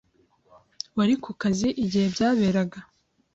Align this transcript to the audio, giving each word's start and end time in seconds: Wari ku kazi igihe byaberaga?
Wari 0.97 1.15
ku 1.23 1.31
kazi 1.41 1.69
igihe 1.83 2.05
byaberaga? 2.13 2.79